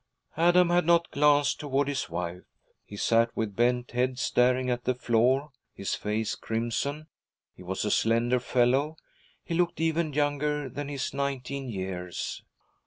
Adam 0.37 0.71
had 0.71 0.83
not 0.87 1.11
glanced 1.11 1.59
toward 1.59 1.87
his 1.87 2.09
wife. 2.09 2.41
He 2.83 2.97
sat 2.97 3.29
with 3.37 3.55
bent 3.55 3.91
head, 3.91 4.17
staring 4.17 4.67
at 4.67 4.83
the 4.85 4.95
floor, 4.95 5.51
his 5.75 5.93
face 5.93 6.33
crimson. 6.33 7.05
He 7.53 7.61
was 7.61 7.85
a 7.85 7.91
slender 7.91 8.39
fellow, 8.39 8.97
he 9.43 9.53
looked 9.53 9.79
even 9.79 10.13
younger 10.13 10.69
than 10.69 10.87
his 10.89 11.13
nineteen 11.13 11.69
years. 11.69 12.41